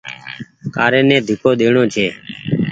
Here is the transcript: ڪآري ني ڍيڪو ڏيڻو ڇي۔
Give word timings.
ڪآري 0.75 1.01
ني 1.09 1.17
ڍيڪو 1.27 1.49
ڏيڻو 1.59 1.83
ڇي۔ 1.93 2.07